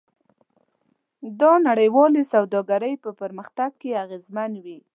[1.39, 4.79] دا نړیوالې سوداګرۍ په پرمختګ کې اغیزمن وي.